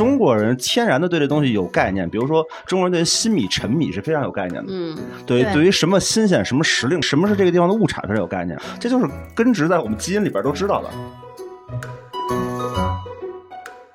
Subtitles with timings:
[0.00, 4.72] 中国人天然的对这东西有概念，比如说中国人对新米、陈米是非常有概念的。
[4.72, 10.88] 嗯，对，对对于什么新鲜、什么时令、什么是这个地方的物产非常有概念，这就是根植在我们基因里边都知道的。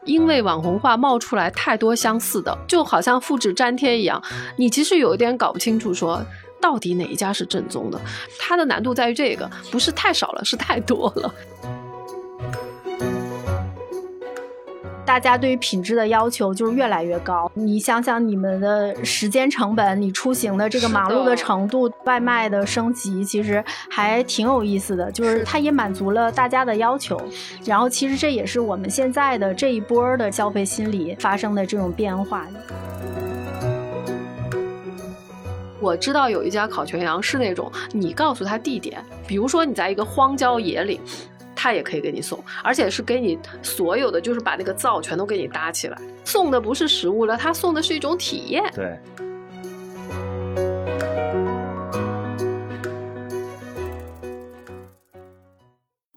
[0.03, 4.21] 因为网红化冒出来太多相似的，就好像复制粘贴一样，
[4.59, 6.23] 你其实有一点搞不清楚说。
[6.61, 8.01] 到底哪一家是正宗的？
[8.39, 11.31] 它的难度在于这个，不是太少了，是太多了。
[15.05, 17.49] 大家对于品质的要求就是越来越高。
[17.53, 25.11] 你想想，你们的时间成本，你出行的这个是忙碌的的程度，外卖的升级，其实还挺有意思的。
[25.11, 27.21] 就是它也满足了大家的要求。
[27.63, 32.47] 然后，其实这也是我们现在的这一波的消费心理发生的这种变化。
[35.79, 40.99] 我知道有一家烤全羊是那种，你告诉他地点，比如说你在一个荒郊野岭，
[41.55, 45.97] 他也可以给你送，而且是给你所有的，就是把那个灶全都给你搭起来。
[46.23, 48.63] 送的不是食物了，他送的是一种体验。
[48.73, 48.99] 对，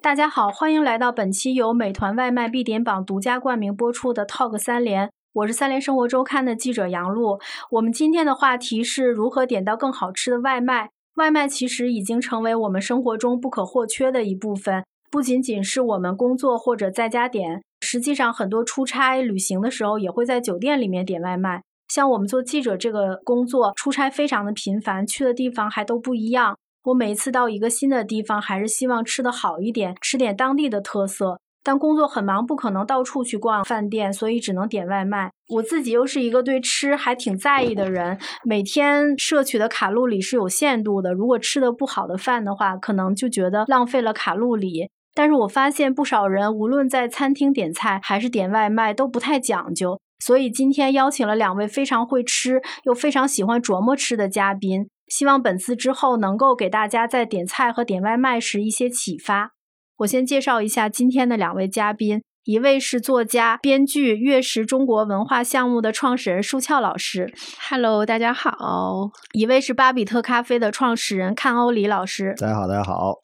[0.00, 5.11] 大家好，欢迎来到本期由美团外卖必点榜独家冠名播出的 Talk 三联。
[5.34, 7.39] 我是三联生活周刊的记者杨璐。
[7.70, 10.91] 我们今天的话题是如何点到更好吃的外卖。
[11.14, 21.62] 外卖其实已经成为我们生活中不可或缺的一部分，不仅仅是我们工作或者在家点，实际上很多出差、旅行的时候也会在酒店里面点外卖。
[21.89, 26.56] 像我们做记者这个工作，出差非常的频繁，去的地方还都不一样。
[26.84, 31.41] 我每一次到一个新的地方，还是希望吃的好一点，吃点当地的特色。
[31.64, 35.31] 但工作很忙，不可能到处去逛饭店，所以只能点外卖。
[35.48, 41.12] 我自己又是一个对吃还挺在意的人，每天摄取的卡路里是有限度的。
[41.12, 44.89] 如果吃的不好的饭的话，可能就觉得浪费了卡路里。
[45.19, 50.00] 但是我发现不少人，无论在餐厅点菜还是点外卖，都不太讲究。
[50.20, 59.51] 所以今天邀请了两位非常会吃又非常喜欢琢磨吃的嘉宾，希望本次之后能够给大家在点菜和点外卖时一些启发。
[59.96, 67.31] 我先介绍一下今天的两位嘉宾，一位是作家、编剧、月食中国文化项目的创始人舒翘老师
[67.69, 69.11] ，Hello，大家好。
[69.35, 72.35] 一位是巴比特咖啡的创始人看欧里老师。
[72.39, 73.17] 大家好，大家好。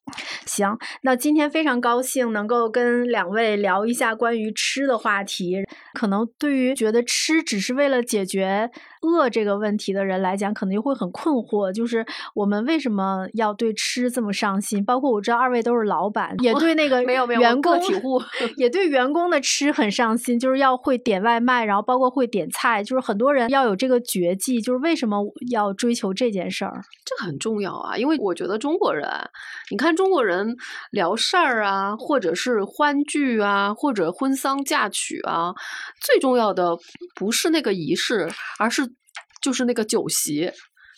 [0.44, 5.64] 行，那今天非常高兴能够跟两位聊一下关于吃的话题。
[5.94, 8.70] 可能对于觉得吃只是为了解决
[9.04, 12.04] 饿这个问题的人来讲，可能就会很困惑，就是
[12.34, 14.84] 我们为什么要对吃这么上心？
[14.84, 18.20] 包括我知道二位都是老板，也对那个没有没有员工个体户
[18.56, 25.18] 也对员工的吃很上心，就是要会点外卖，然后包括会点菜，就是很多人要有这个绝技，就是为什么
[25.50, 26.82] 要追求这件事儿？
[27.04, 29.08] 这个很重要啊，因为我觉得中国人，
[29.70, 30.56] 你看中国人
[30.90, 35.52] 聊事儿啊，或者是欢聚啊，或者婚丧嫁娶啊，
[36.00, 36.76] 最重要的
[37.14, 38.28] 不是那个仪式，
[38.58, 38.93] 而是
[39.44, 40.50] 就是那个酒席。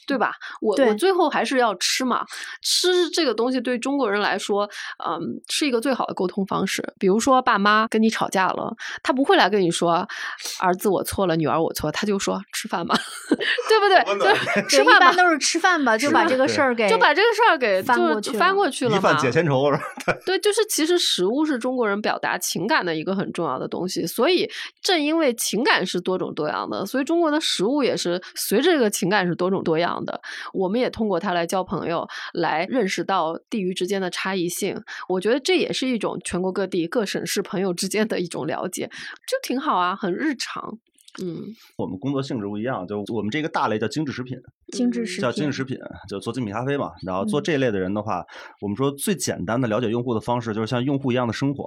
[0.06, 0.32] 对吧？
[0.60, 2.24] 我我最后还是要吃嘛。
[2.62, 4.68] 吃这个东西对中国人来说，
[5.04, 6.82] 嗯，是一个最好的沟通方式。
[6.98, 10.06] 比如说，爸妈跟你吵架了，他不会来跟你说
[10.60, 12.96] “儿子我错了，女儿我错”，他就说“吃饭吧”，
[13.68, 14.18] 对不对？
[14.18, 15.12] 就是吃饭吧。
[15.16, 19.20] 都是吃饭吧， 就把这个事儿给就把这个事儿给翻就过去了翻过去了一饭嘛。
[19.20, 20.14] 解千愁是吧？
[20.26, 24.48] 对，就是其实食物是中国人表达情感的一个很重要的东西，所以
[24.82, 30.20] 正因为情感是多种多样的，所以中国的食物也是随着这个情感是多种多样的。
[30.52, 34.80] 我们也通过它来交朋友，来认识到地域之间的差异性。
[35.08, 38.86] 我觉得这也是一种全国各地各省市朋友之间的一种了解，
[39.26, 40.78] 就挺好啊，很日常。
[41.22, 41.42] 嗯，
[41.78, 44.36] 我们工作性质不一样，就我们这个大类叫精致食品，
[44.72, 46.90] 精致食品叫精致食品，就做精品咖啡嘛。
[47.06, 48.22] 然后做嗯这类的人的话，
[48.60, 51.66] 我们说最简单的了解用户的方式，就是像用户一样的生活。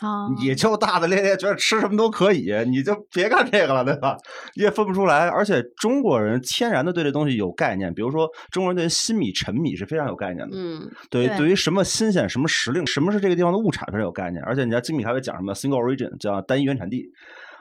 [0.00, 4.16] 啊，你就大大咧咧觉得吃什么都可以，你就别干这个了，对吧？
[4.54, 5.28] 你也分不出来。
[5.28, 10.56] 而且中国人天然的对这东西有概念，比如说中国人对新米、陈米是非常有概念的。
[10.56, 14.42] 嗯，对，对对于什么新鲜、什么时令、什么是这个地方的物产非常有概念。
[14.44, 17.04] 而且你知道精米咖啡讲什么 single origin，叫单一原产地。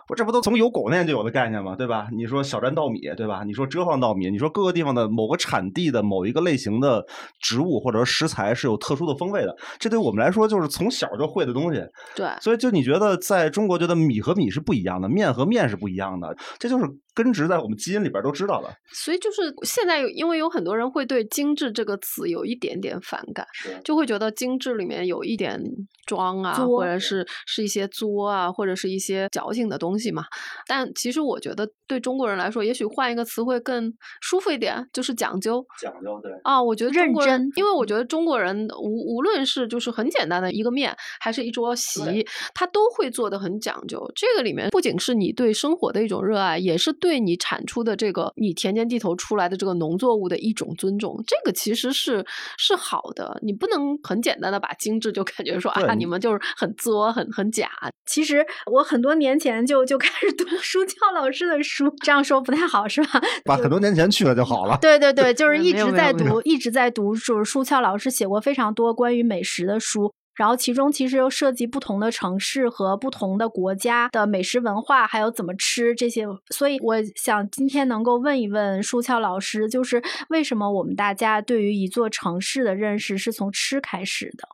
[0.09, 1.75] 我这不都从有狗那年就有的概念吗？
[1.75, 2.07] 对吧？
[2.11, 3.43] 你说小站稻米，对吧？
[3.45, 7.05] 你说遮放稻米，你说各个地方的某个产地的某一个类型的
[7.39, 11.81] 植物或者食材是有特殊的风味的，这对我们来说就是从小就会的东西。
[12.15, 16.85] 对，所以就你觉得在中国觉得米和米是不一样的，面和面是不一样的，这就是
[17.21, 18.73] 根植在我们基因里边都知道的。
[18.93, 23.45] 所以就是现在，因为有很多人会对“精致”这个词有一点点反感，
[23.83, 25.61] 就会觉得精致里面有一点
[26.05, 30.23] 装啊，或者是是一些作啊，或者是一些矫情的东西嘛。
[30.65, 35.65] 但其实我觉得，对中国人来说，也许换一个词会更舒服一点，就是讲究。
[35.81, 43.99] 讲究对啊，我觉得认真，因为我觉得中国人无无论是就是很简单的一个面，还是一桌席，他都会做的很讲究。
[44.15, 51.15] 这个里面不仅是你对生活的一种热爱，也是对你产出的这个你田间地头出来的这个农作物的一种尊重。
[51.25, 52.25] 这个其实是
[52.57, 57.69] 是好的，你不能很简单的把精致就感觉说啊，你们就是很作、很很假。
[58.05, 63.21] 其实我很多年前就就开始读书教老师的书，这样说不太好是吧？
[63.45, 64.77] 把很多年前去了就好了。
[64.81, 70.11] 对对对， 就是一直在读，一直在读，就是书翘老师写过非常多关于美食的书。
[70.39, 76.25] 然后其中其实又涉及不同的城市和不同的国家的美食文化，还有怎么吃这些。
[76.49, 84.47] 所以我想今天能够问一问舒翘老师，就是为什么我们大家对于一座城市的认识是从吃开始的？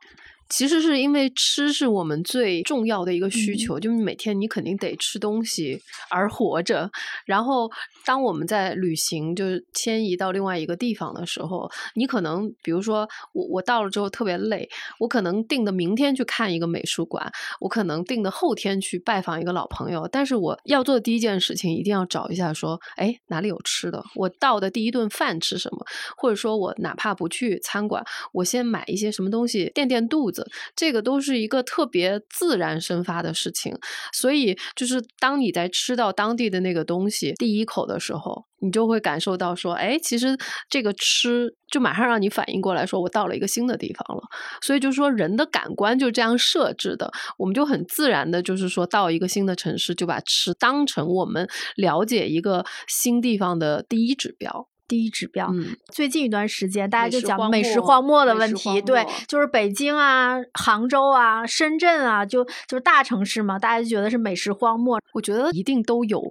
[0.48, 6.88] 其实是因为吃是我们最重要的一个需求，就是每天你肯定得吃东西而活着。
[7.24, 7.68] 然后，
[8.04, 14.68] 当我们在旅行，就是迁移到另外一个地方的时候，你可能比如说我我到了之后特别累，
[15.00, 20.08] 我可能定的明天去看一个美术馆，我可能定的后天去拜访一个老朋友。
[20.12, 24.02] 但是我要做的第一件事情，一定要找一下说，哎，哪里有吃的？
[24.14, 25.84] 我到的第一顿饭吃什么？
[26.16, 30.35] 或者说我哪怕不去餐馆，我先买一些什么东西垫垫肚子。
[30.74, 33.72] 这个都是一个特别自然生发的事情，
[34.12, 40.36] 所以就是当你在吃到当地的那个东西第一口的时候，你就会感受到说，哎，其实
[40.68, 44.22] 这个吃就马上让你反应过来说，我到了一个新的地方了。
[44.62, 54.68] 所以就是说，人的感官就这样设置的，我们就很自然的，就是说到一个新的城市，就把吃当成我们了解一个新地方的第一指标。
[54.88, 55.52] 第一指标，
[55.92, 65.00] 最近一段时间大家就讲美食荒漠的问题，对，就是北京啊、杭州啊、深圳啊，就就是大城市嘛，大家就觉得是美食荒漠。
[65.12, 66.22] 我觉得一定都有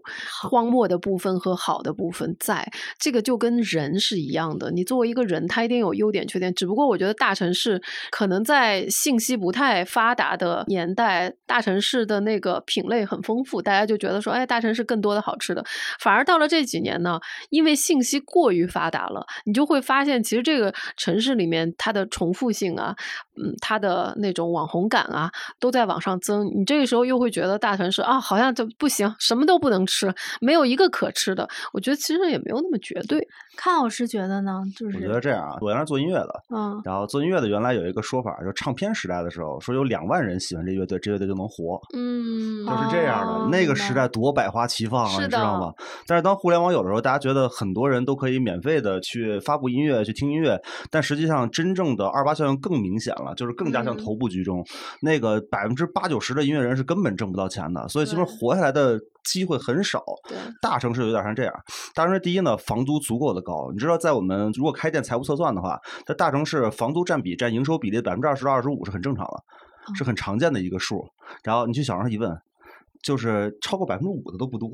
[0.49, 2.65] 荒漠的部分和好的部分，在
[2.97, 6.53] 这个就跟人是一样的，你作为一个人，他一定有优点缺点。
[6.53, 15.61] 只不过我觉得大城市可能在信息不太发达的年代，大城市的那个品类很丰富，大家就觉得说，哎，大城市更多的好吃的。
[15.99, 17.19] 反而到了这几年呢，
[17.49, 18.44] 因为信息过。
[18.45, 22.95] 过于发达了，你就会发现，其实这个城市里面它的重复性啊，
[23.37, 25.29] 嗯，它的那种网红感啊，
[25.59, 26.45] 都在往上增。
[26.55, 31.47] 你这个时候又会觉得大城市啊，好像就不行，什么都不能吃，没有一个可吃的。
[31.73, 33.27] 我觉得其实也没有那么绝对。
[33.57, 34.61] 看老师觉得呢？
[34.77, 43.47] 就是我觉得这样啊，我原来做音乐的，嗯，然后做音乐的原来有一个说法，就唱片时代的时候，说有两万人喜欢这乐队，这乐队就能活，嗯，就是这样的。
[43.49, 45.73] 那个时代多百花齐放啊，你知道吗？
[46.05, 48.35] 但是当互联网有的时候，大家觉得很多人都可以。
[48.45, 50.61] 免费的去发布音乐、去听音乐，
[50.91, 54.63] 但实际上真正的二八效应更明显了，就是更加像头部居中。
[55.01, 60.03] 那个百分之八九十的音乐人是根本挣不到钱的，所以基本活下来的机会很少。
[60.61, 61.53] 大城市有点像这样，
[61.93, 63.71] 大城市第一呢，房租足够的高。
[63.71, 71.05] 你知道，在我们如果开店财务测算的话，在大城市房租占比占营收比例百分之二十到二十五是很正常的，是很常见的一个数。
[71.43, 72.37] 然后你去小城市一问，
[73.01, 74.69] 就是超过百分之五的都不多。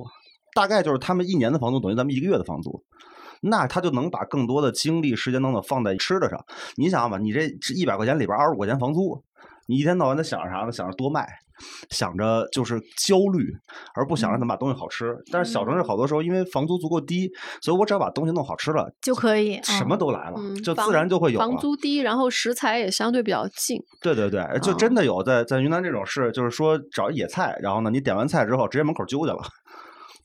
[0.53, 2.83] 大概就是他们一年的房租等于咱们一个月的房租，
[3.41, 6.39] 那他就能把更多的精力、时间等等放在吃的上。
[6.75, 7.41] 你想吧，你这
[7.75, 9.23] 一百块钱里边二十五块钱房租，
[9.67, 10.71] 你一天到晚在想着啥呢？
[10.71, 11.27] 想着多卖，
[11.89, 13.51] 想着就是焦虑，
[13.93, 15.15] 而不想着怎么把东西好吃。
[15.31, 21.39] 但是小城市好多时候因为房租足够低，所以我只要把东西弄好吃了就可以，什么都来了，就自然就会有。
[21.39, 23.77] 房租低，然后食材也相对比较近。
[24.01, 29.37] 对对对，就真的有在在云南这种事，就是说找野菜，然后呢，你点完菜之后直接门口揪去了。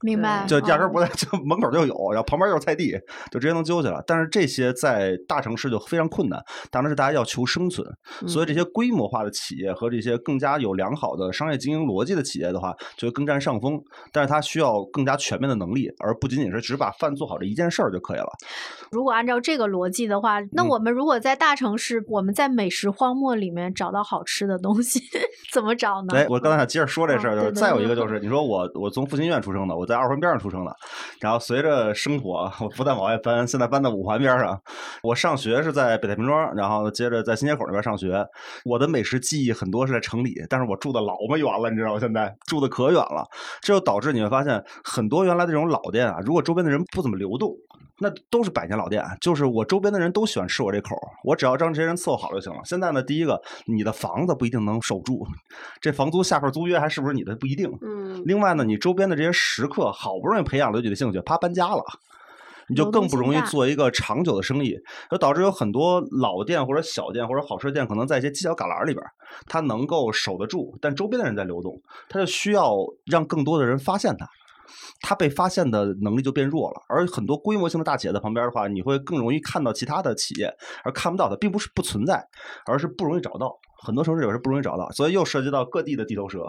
[0.02, 2.92] 明白，就压根不在，就门口就有，然后旁边就是菜地，
[3.30, 4.02] 就直接能揪起来。
[4.06, 6.38] 但是这些在大城市就非常困难，
[6.70, 7.86] 大城市大家要求生存，
[8.26, 13.80] 所以这些规模化的企业和这些更加有良好的商业经营逻辑的企业的话，就会更占上风。
[14.12, 18.28] 但是它需要更加全面的能力，而不仅仅是只把饭做好这一件事儿就可以了。
[18.92, 25.00] 如果按照这个逻辑的话，那我们如果在大城市，我们在美食荒漠里面找到好吃的东西，
[25.54, 26.14] 怎么找呢？
[26.14, 29.85] 哎，我刚才想接着说这事儿，就是再有一个就是，你说我我从复兴医院出生的，我。
[29.86, 30.76] 在二环边上出生的，
[31.20, 34.60] 然后随着生活， 我不但往外搬，现在搬到五环边上。
[35.02, 38.26] 我上学是在北太平庄，然后接着在新街口那边上学。
[38.64, 42.00] 我的美食记忆很多是在城里，但是我住的老么远了，你知道吗？
[42.00, 43.24] 现在住的可远了，
[43.62, 47.54] 这就导致你会发现很多原来的这种老店啊，如果周边的人不怎么流动。
[47.98, 52.60] 那都是百年老店，就是我周边的人都喜欢吃我这口，我只要让这些人伺候好就行了。
[52.64, 55.26] 现在呢，第一个，你的房子不一定能守住，
[55.80, 57.70] 这房租下份租约还是不是你的不一定。
[57.82, 61.82] 嗯，嗯另外呢，你周边的这些食客好不容易培养了自己的兴趣，啪搬家了。
[62.68, 64.76] 你就更不容易做一个长久的生意，
[65.08, 69.08] 就导致有很多老店或者小店或者好吃店，可能在一些犄角旮旯里边儿，
[69.46, 72.74] 它能够守得住，但周边的人在流动，它就需要
[73.04, 74.26] 让更多的人发现它。
[75.00, 80.52] 它被发现的能力就变弱了，而很多规模性的大企业在旁边的话，你会更容易看到其他的企业，
[80.84, 82.26] 而看不到它，并不是不存在，
[82.66, 83.58] 而是不容易找到。
[83.78, 86.46] 很多城市也是不容易找到，所以又涉及到各地的地头蛇。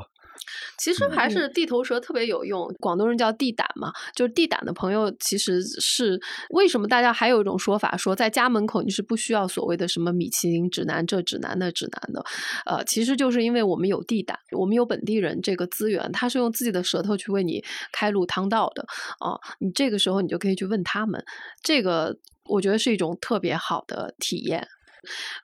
[0.78, 12.24] 其实还嗯是地头蛇特别有用，广东人叫地胆嘛，就是地胆的朋友其实是为什么大家还有一种说法说在家门口你是不需要所谓的什么米其林指南这指南那指南的，
[12.66, 18.86] 呃，其实就是因为我们有地胆，我们有本地人这个资源，他是用自己的舌头去为你开路趟道的
[19.20, 21.24] 啊、你这个时候你就可以去问他们，
[21.62, 24.68] 这个我觉得是一种特别好的体验。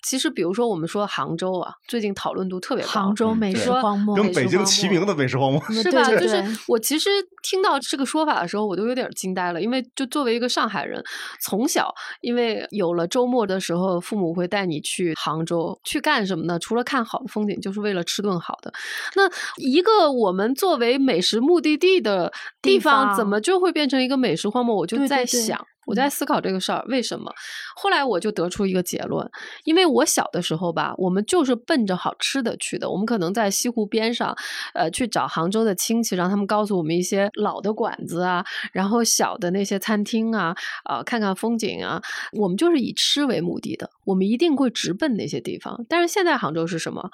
[0.02, 2.92] 其实，比如说我们说杭州啊，最近讨论度特别高。
[2.92, 5.62] 杭州美食荒漠，跟北京齐名的美食荒漠。
[5.70, 6.04] 嗯是吧？
[6.10, 7.10] 就是我其实
[7.42, 11.04] 听到这个说法的时候，我都有点惊呆了，因为就作为一个上海人，
[11.42, 16.58] 从小因为有了周末的时候，父母会带你去杭州去干什么呢？
[16.60, 18.72] 除了看好的风景，就是为了吃顿好的。
[19.16, 22.32] 那一个我们作为美食目的地的
[22.62, 24.76] 地地方，怎么就会变成一个美食荒漠？
[24.76, 25.66] 我就在想。
[25.86, 27.34] 我在思考这个事儿，为什么？
[27.76, 29.30] 后来我就得出一个结论，
[29.64, 32.90] 因为我小的时候吧，我们就是奔着好吃的去的。
[32.90, 34.36] 我们可能在西湖边上，
[34.74, 42.02] 呃，去找杭州的亲戚，让他们告诉我们一些老的馆子啊，然后小的那些餐厅啊，啊、看看风景啊。
[42.34, 45.86] 我们就是以吃为目的的，我们一定会直奔那些地方。
[45.90, 47.10] 但是现在杭州是什么？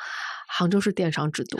[0.48, 1.60] 杭州是电商之都。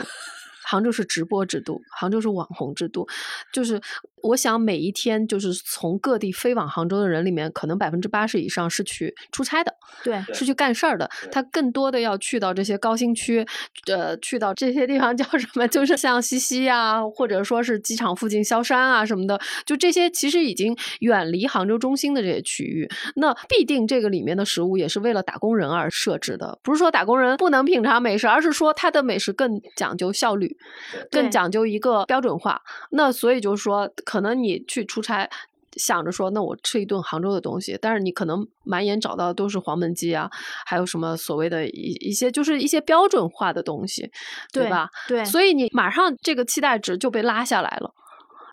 [0.62, 3.04] 杭州是直播之都，杭州是网红之都，
[3.52, 3.80] 就是
[4.22, 9.74] 我想每一天就是从各地飞往杭州的人里面，可能百分之八十以上是去出差的，
[10.04, 11.08] 对是去干事儿的。
[11.30, 13.46] 他更多的要去到这些高新区，
[13.86, 15.66] 呃，去到这些地方叫什么？
[15.68, 22.88] 就是像西溪啊，或者说是机场附近萧山啊什么的，就这些其实已经远离杭州中心的这些区域。
[23.16, 30.56] 那必定这个里面的食物也是为了打工人而设置的，不是说打工人不能品尝美食，而是说它的美食更讲究效率，
[31.10, 32.60] 更讲究一个标准化。
[32.90, 35.28] 那所以就是说，可能你去出差。
[35.76, 40.28] 想着说，那我吃一顿杭州的东西，但是你可能满眼找到的都是黄焖鸡啊，
[40.66, 44.02] 还有什么所谓的一一些就是一些标准化的东西，
[44.52, 44.90] 对对吧？
[45.06, 47.94] 对，所以你马上这个期待值就被拉下来了。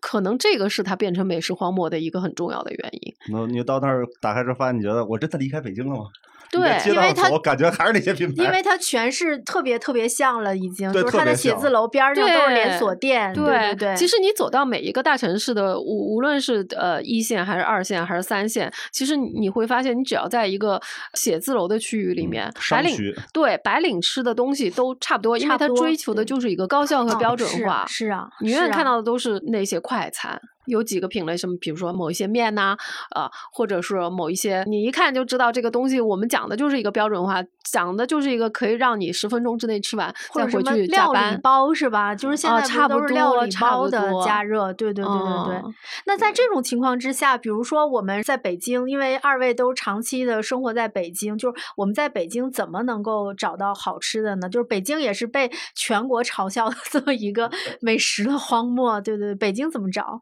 [0.00, 3.12] 可能这个是它变成美食荒漠的一个很重要的原因。
[3.32, 6.04] 那你到那儿打开之后发现，你觉得我真的离开北京了吗？
[6.50, 8.44] 对街因为它道走，感觉还是那些品牌。
[8.44, 13.96] 因为它全是特别特别像了，已经对就是它的特别像写字楼边儿上都是连锁店，对对对。
[13.96, 20.80] 其实你走到每一个大城市的，无无论是呃一线还是二线还是三线，其实你你会发现，你只要在一个
[21.14, 22.96] 写字楼的区域里嗯面，白领
[23.32, 27.58] 对白领吃的东西都差不多，因为它差不多追求的就是一个高效和嗯标准是。
[27.86, 32.76] 是啊，你永远看到的都是那些快餐，有几个品类，什么比如说某一些面呐、
[33.10, 41.38] 啊，或者是某一些，你一看就知道这个东西，我们讲的就是一个标准化，讲的就是一个可以让你十分钟之内吃完，或者什再回去么料理。
[41.42, 42.14] 包是吧？
[42.14, 45.56] 就是现在啊差不不都是料理包的加热，对对对对对。
[45.56, 45.74] 嗯
[46.06, 54.48] 那在这种情况之下，比如说我们在北京，因为二位都长期的生活在北京，就是我们在北京怎么能够找到好吃的呢？
[54.48, 60.20] 就是北京也是被全国 嘲笑的这么一个美食的荒漠，对对对，北京怎么找？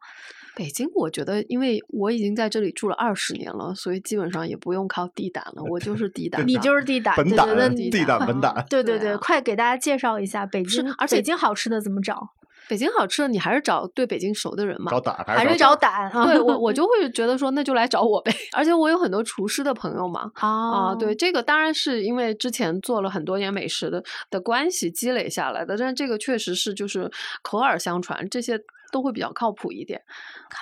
[0.57, 6.43] 北京，我觉得因为我已经在这里住了二十年了，所以基本上也不用靠地胆了，我就是地胆。
[6.49, 8.67] 你就是地胆，本胆对对对，地地胆胆本胆。
[8.71, 12.31] 对对对，对啊快给大家介绍一下北京，而且北京好吃的怎么找？
[12.69, 14.91] 北京好吃的，你还是找对北京熟的人嘛。
[14.91, 16.25] 找胆还是是找找胆啊？
[16.25, 18.35] 对我， 我就会觉得说，那就来找我呗。
[18.57, 27.09] 而且我有很多厨师的朋友嘛，啊，哦，对，这个当然是因为之前做了很多年美食的的关系积累下来的，但这个确实是就是
[27.43, 28.59] 口耳相传，这些
[28.97, 30.01] 都会比较靠谱一点。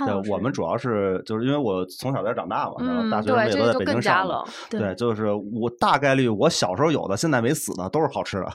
[0.04, 4.44] 对我们主要是就是因为我从小在这长大嘛，然后嗯，大学对，也都在北京上了。。
[4.68, 8.52] 对对，就是我大概率我小时候有的，现在没死的都是好吃的。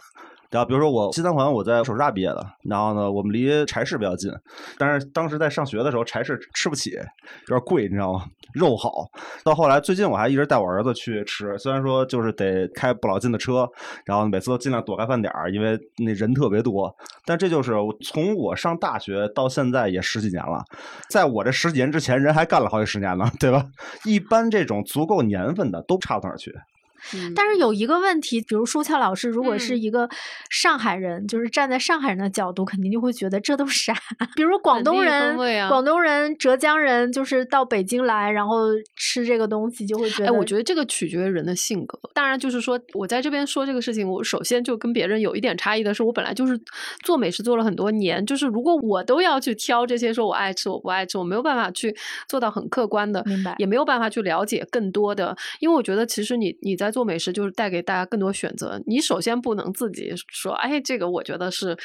[0.49, 4.31] 然后比如说我西三环，我在首师大毕业的，然后呢，我们离柴市比较近，
[4.77, 6.91] 但是当时在上学的时候，柴市吃不起，
[7.47, 8.25] 有点贵，你知道吗？
[8.53, 9.07] 肉好。
[9.43, 13.69] 到后来最近我还一直带我儿子去吃，虽然说就是得开不老近的车，
[14.05, 16.91] 然后每次都尽量躲开饭点儿，因为那人特别多。
[17.25, 20.63] 但这就是从我上大学到现在也十几年了，
[21.09, 23.63] 在我这十几年之前，人还干了好几十年呢，对吧？
[24.03, 26.51] 一般这种足够年份的都差不到哪儿去。
[27.13, 30.09] 嗯但是有一个问题，比如舒翘老师，如果是嗯一个
[30.49, 33.93] 上海人，就是站在上海人的角度，肯定就会觉得这都啥。
[34.35, 38.65] 比如广东人、啊广东人、浙江人，就是到北京来，然后
[38.95, 41.99] 吃这个东西，就会觉得哎，得，我觉得这个取决于人的性格。
[42.13, 46.59] 当然，就是说我在这边说这个事情，我首先就跟别人有一点差异的是，我本来就是
[47.03, 51.95] 做美食做了很多年，就是如果我都要去挑这些说我爱吃我不爱吃，我没有办法去
[52.27, 55.35] 做到很客观的，明白也没有办法去了解更多的。
[55.59, 58.81] 因为我觉得其实你你在做美食，就是带给大家更多选择。
[58.85, 61.77] 你首先不能自己说，哎，这个我觉得是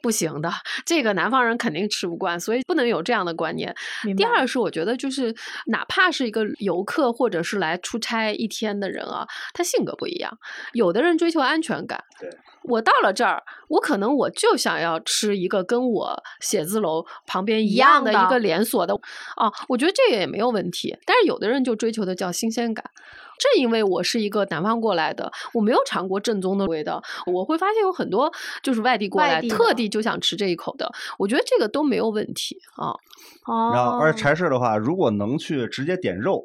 [0.00, 0.50] 不行的，
[0.84, 3.74] 这个南方人肯定吃不惯，所以不能有这样的观念。
[4.16, 5.34] 第二是我觉得就是
[5.66, 10.38] 哪怕是一个游客或者是来出差一天的人啊，他性格不一样，
[10.72, 12.02] 有的人追求安全感。
[12.20, 12.30] 对，
[12.64, 18.94] 我到了这儿，我可能我就想要吃一个跟我写字楼旁边一一样的样的一个连锁的
[19.36, 20.96] 啊，我觉得这个也没有问题。
[21.04, 22.84] 但是有的人就追求的叫新鲜感。
[23.42, 28.30] 正因为我是一个南方过来的，我没有尝过正宗的味道，我会发现有很多
[28.62, 32.94] 就是外地过来，特地就想吃这一口的，我觉得这个都没有问题啊。
[33.46, 36.42] 哦，然后，而且柴氏的话，如果能去直接点肉，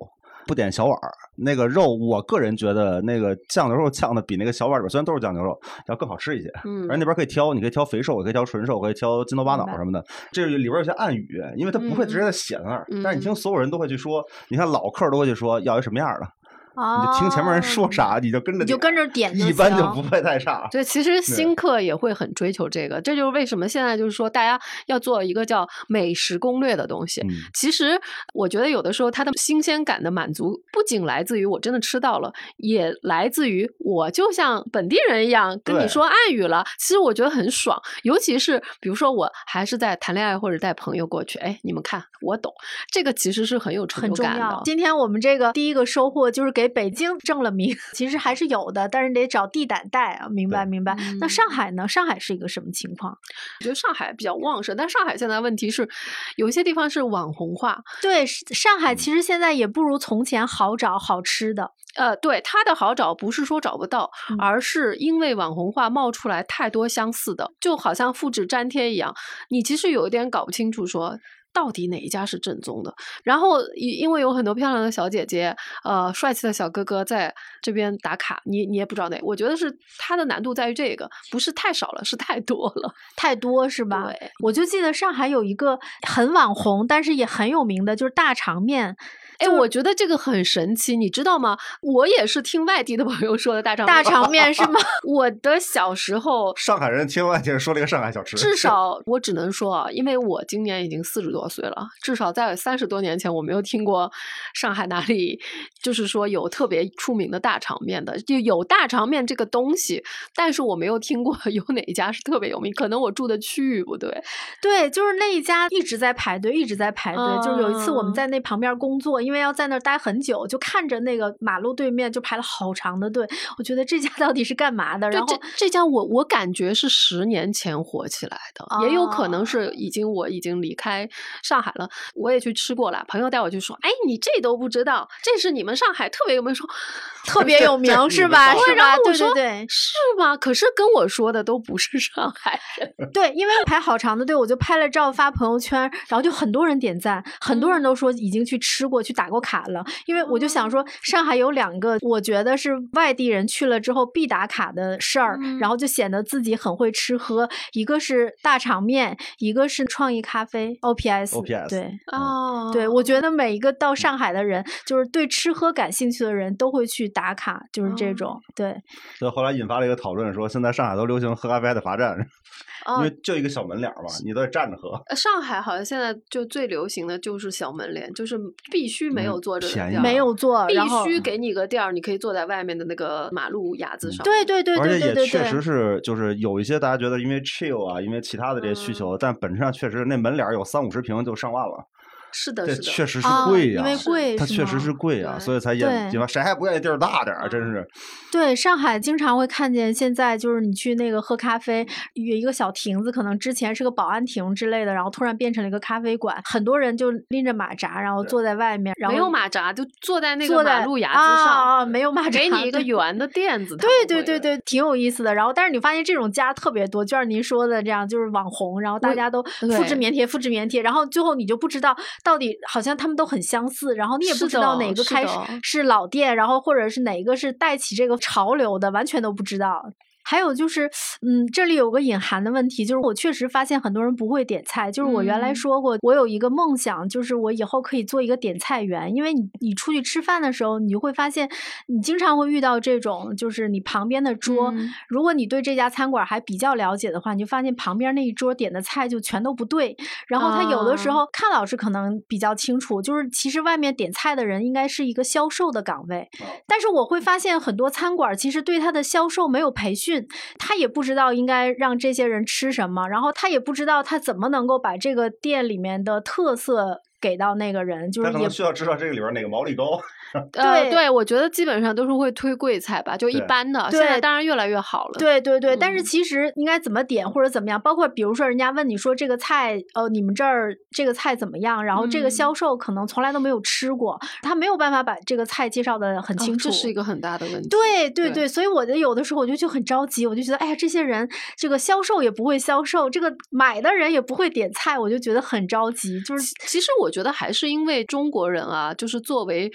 [0.48, 6.50] 不点小碗儿，那个肉，我个人觉得那个酱牛肉酱的比那个小碗儿里边虽然都是酱牛肉，要更好吃一些。
[6.64, 10.04] 嗯而那边可以挑，你可以挑肥瘦，也可以挑纯瘦，可以挑筋头巴脑什么的。
[10.32, 11.28] 这里边有些暗语，
[11.58, 16.30] 因为它不会直接的写在那儿，嗯但是你听所有人都会去说，你看老客儿都会去说要一什么样的，哦，
[16.78, 20.68] 你就听前面人说啥，你就跟着你就跟着点一般就不会太差。
[20.72, 27.22] 对，其实新客也会很追求这个，这就是为什么现在就是说大家要做一个叫美食攻略的东西。
[27.22, 28.00] 嗯，其实
[28.34, 36.64] 我觉得有的时候它的新鲜感的满足，不仅来自于我真的吃到了，也来自于我就像本地人一样跟你说暗语了。
[36.78, 42.54] 其实我觉得很爽，尤其是比如说我还是在谈恋爱或者带朋友过去，哎，你们看我懂，
[42.92, 44.62] 这个其实是很有成就感的。。
[44.64, 50.96] 今天我们这个第一个收获就是给北京证了名， 其实还是有的，但是得找地胆带啊，明白明白。
[51.20, 51.88] 那嗯上海呢？
[51.88, 53.18] 上海是一个什么情况？
[53.60, 55.88] 我觉得上海比较旺盛，但上海现在问题是
[56.36, 61.72] 有一些地方是网红化，对，是上嗯海其实现在也不如从前好找好吃的。
[61.96, 69.16] 呃，对它的好找不是说找不到，嗯而是因为网红化冒出来太多相似的，就好像复制粘贴一样，
[69.50, 71.18] 你其实有一点搞不清楚说。
[71.58, 72.94] 到底哪一家是正宗的？
[73.24, 77.34] 然后因因为有很多漂亮的小姐姐，呃，帅气的小哥哥在
[77.64, 79.20] 这边打卡，你你也不知道哪。
[79.24, 82.94] 我觉得是它的难度在于这个，不是太少了，是太多了。
[83.18, 84.04] 太多是吧？
[84.06, 88.96] 对，我就记得上海有一个很网红，但是也很有名的，就是大肠面。
[89.40, 91.58] 哎，我觉得这个很神奇，你知道吗？
[91.82, 94.80] 我也是听外地的朋友说的大肠大肠面是吗？
[95.06, 104.12] 我的小时候上海人听外地人说了一个上海小吃，至少我只能说啊，因为我今年已经四十多岁了，至少在三十多年前，我没有听过
[104.54, 105.40] 上海哪里
[105.82, 110.04] 就是说有特别出名的大肠面的，就有大肠面这个东西，
[110.36, 114.22] 但是我没有听过有哪一家是特别有名，可能我住的区域不对。
[114.62, 117.24] 对，就是那一家一直在排队，一直在排队。
[117.44, 123.28] 就是有一次我们嗯在那旁边工作，因为要在那儿待很久，就看着那个马路对面就排了好长的队。
[123.58, 125.10] 我觉得这家到底是干嘛的？
[125.10, 131.06] 然后这家我我感觉是十年前火起来的，也有可能哦是已经我已经离开
[131.44, 133.04] 上海了，我也去吃过了。
[133.10, 136.66] 朋友带我去说，哎，你这都不知道，这是你们上海特别有名，说
[137.28, 138.56] 特别有名是吧？
[138.56, 138.96] 是吧？
[139.04, 140.38] 对对对是吗？
[140.38, 142.94] 可是跟我说的都不是上海人。
[143.12, 149.84] 对，因为排好长的队，我就拍了照发朋友圈，然后就很多人点赞，很多人都说已经去吃过、去打过卡了。
[150.06, 157.50] 因为我就想说，上海有两个，我觉得是外地人去了之后必打卡的事儿，嗯然后就显得自己很会吃喝。
[157.74, 161.32] 一个是大场面，一个是创意咖啡 OPS。
[161.32, 161.92] OPS 对。
[162.12, 168.40] 哦对，我觉得每一个到上海的人，就是对吃喝感兴趣的人，都会去打卡，就是这种。
[168.56, 168.76] 对，
[169.18, 172.16] 所以后来引发了一个讨论，说现在上海都流行喝咖啡还得罚站，
[172.88, 175.02] 因哦为就一个小门脸儿嘛，你都得站着喝。
[175.08, 178.38] 呃上海好像现在就最流行的就是小门脸，就是
[178.72, 184.24] 必须没有嗯坐着的便宜地儿没有坐，必然后须给你个垫儿，你可以坐在外面的那个马路牙子上。
[184.24, 185.62] 对对对而且对对对也确实。
[185.62, 191.86] 是，就是有一些大家觉得因为 chill 啊，因为其他的这些需求，但本质上确实那门脸儿有三五十平就上万了，
[192.32, 192.84] 是的，这是的。
[192.84, 197.48] 确实是啊贵呀、因为贵它确实是贵啊、所以才对引引发谁还不愿意地儿大点儿？
[197.50, 197.88] 真是
[198.32, 213.76] 对，上海经常会看见，现在就是你去那个喝咖啡，有一个小亭子，可能之前是个保安亭之类的，然后突然变成了一个咖啡馆，很多人就拎着马扎，然后坐在外面，然后没有马扎，就坐在那坐在个马路牙子啊上，啊没有马扎，给你一个圆的垫子。
[213.78, 215.34] 对对对对，挺有意思的。
[215.34, 229.84] 然后，但是你发现这种家特别多，就像您说的这样，就是网红，然后大家都复制对粘贴、复制粘贴，然后最后你就不知道到底好像他们都很相似，然后你也不知道哪个开始是老店，然后或者是哪个是带起这个潮流的，完全都不知道。
[230.30, 234.92] 还有就是，嗯，这里有个隐含的问题，就是我确实发现很多人不会点菜。
[234.92, 239.16] 就是我原来嗯说过，我有一个梦想，就是我以后可以做一个点菜员。
[239.16, 241.50] 因为你你出去吃饭的时候，你就会发现，
[241.88, 249.96] 你经常会遇到这种，就是你旁边的桌，嗯如果你对这家餐馆还比较了解的话，你就发现旁边那一桌点的菜就全都不对。
[250.28, 256.30] 然后他有的时啊候，看老师可能比较清楚，就是其实外面点菜的人应该是一个销售的岗位，
[256.68, 260.17] 但是我会发现很多餐馆其实对他的销售没有培训，
[260.58, 270.00] 他也不知道应该让这些人吃什么，然后他也不知道他怎么能够把这个店里面的特色给到那个人，就是也他可能需要知道这个里边哪个毛利高。
[270.54, 273.90] 呃，对对，我觉得基本上都是会推贵菜吧，就一般的。
[273.90, 275.16] 现在当然越来越好了。
[275.18, 281.84] 对对对，但是嗯其实应该怎么点或者怎么样，包括比如说人家问你说这个菜，呃，你们这儿这个菜怎么样？
[281.84, 286.68] 然后这个嗯销售可能从来都没有吃过，他没有办法把这个菜介绍的很哦清楚。
[286.68, 287.70] 这是一个很大的问题。
[287.70, 291.28] 对对对对，所以我的有的时候我就就很着急，我就觉得，哎呀，这些人
[291.58, 296.20] 这个销售也不会销售，这个买的人也不会点菜，我就觉得很着急。
[296.22, 299.72] 就是其其实我觉得还是因为中国人啊，就是作为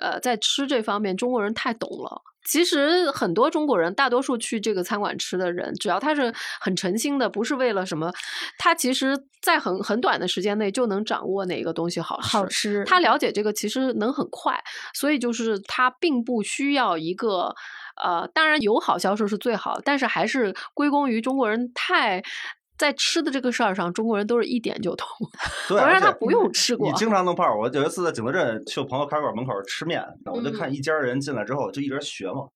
[0.00, 2.22] 呃在吃这方面，中国人太懂了。
[2.44, 8.12] 其实很多中国人，大多数去这个餐馆吃的人，只要他是很诚心的，不是为了什么，
[8.56, 12.28] 他其实在很很短的时间内就能掌握哪个东西好吃。
[12.28, 14.62] 好吃，他了解这个其实能很快，
[14.94, 17.52] 所以就是他并不需要一个
[18.00, 22.22] 呃，当然友好销售是最好，但是还是归功于中国人太。
[22.78, 25.08] 在吃的这个事儿上，中国人都是一点就通。
[25.68, 26.94] 对，我而且他不用吃过你。
[26.96, 27.56] 经常能碰上。
[27.58, 32.46] 我有一次在景德镇去我朋友咖啡馆门口吃面，我就嗯看一家人进来之后就一直学嘛，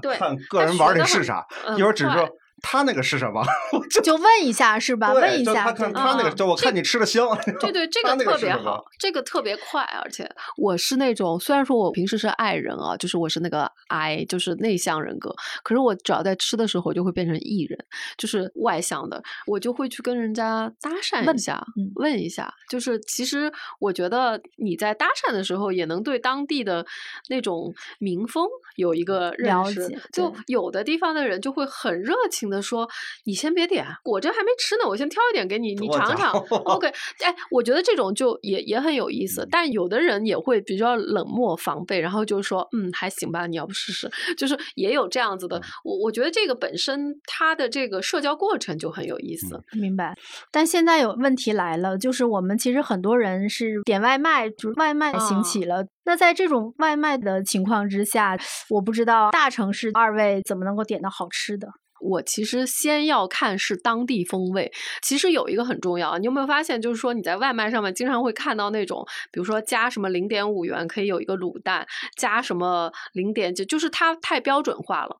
[0.00, 2.28] 对看个人玩的是啥，嗯一会儿指着说
[2.62, 3.42] 他那个是什么，
[3.90, 5.12] 就就问一下是吧？
[5.12, 6.36] 问一下，他看他那个，嗯。
[6.36, 7.26] 就我看你吃的香，
[7.60, 17.78] 对 对，这个特别好，这个特别快，而且我是那种虽然说我平时是爱人啊，就是我是那个 I，就是内向人格，可是我只要在吃的时候，我就会变成 E 人，
[18.16, 21.90] 就是外向的，我就会去跟人家搭讪问一下，嗯。
[21.96, 26.84] 问一下，就是其实我觉得你在搭讪的时候，也能对当地的
[27.28, 32.88] 那种民风有一个认识了解，就有的地方的人就会很热情的说
[33.24, 36.32] ：“你先别点，我这还没吃呢，我先挑一点给你，你尝尝。
[36.64, 36.88] ”OK，
[37.24, 45.58] 哎，我觉得这种就也也很有意思，嗯但有的人也会比较冷漠防备，然后就说：“嗯，还行吧，你要不试试。”就是也有这样子的。
[45.58, 49.62] 嗯我我觉得这个本身它的这个社交过程就很有意思。
[49.72, 50.14] 明白，
[50.50, 55.84] 但现在有问题来了，就是我们其实很多人是点外卖，就是外卖兴啊起了。
[56.04, 58.36] 那在这种外卖的情况之下，
[58.70, 61.68] 我不知道大城市二位怎么能够点到好吃的。
[62.00, 64.70] 我其实先要看是当地风味。
[65.02, 75.16] 其实有一个很重要，你有没有发现，就是说你在外卖上面经常会看到那种，比如说加什么零点五元可以有一个卤蛋，加什么零点就就是它太标准化了。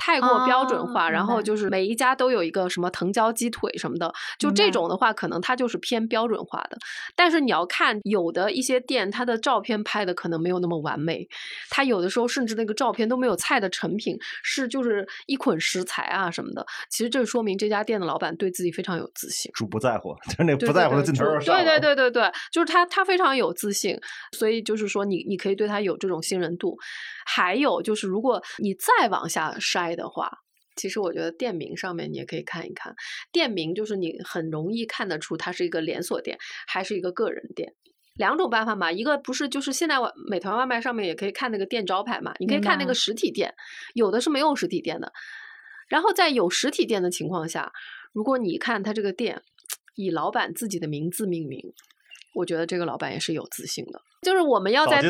[0.00, 6.78] 太过标准化，哦然后就是每一家都有一个什么藤椒鸡腿什么的，就这种的话，可能它就是偏标准化的。
[7.14, 11.28] 但是你要看有的一些店，它的照片拍的可能没有那么完美，
[11.68, 16.64] 它有的时候甚至那个照片都没有菜的成品，是就是一捆食材啊什么的。
[16.88, 19.52] 其实这说明这家店的老板对自己非常有自信。
[19.52, 23.98] 主不在乎， 就是那不在乎的对对主劲头对对对对对，就是他他非常有自信，
[24.32, 26.78] 所以就是说你你可以对他有这种信任度。
[27.26, 30.30] 还有就是，如果你再往下筛的话，
[30.76, 32.94] 其实我觉得店名上面你也可以看一看，
[33.32, 37.74] 店名就是你很容易看得出它是一个连锁店还是一个个人店。
[38.14, 43.54] 两种办法嘛，一个不是就是现在外美团外卖上面也可以看那个店招牌嘛，你可以看那个实体店，
[43.94, 45.10] 有的是没有实体店的。
[45.88, 47.72] 然后在有实体店的情况下，
[48.12, 49.40] 如果你看他这个店
[49.94, 51.72] 以老板自己的名字命名，
[52.34, 54.02] 我觉得这个老板也是有自信的。
[54.22, 55.00] 就是我们要在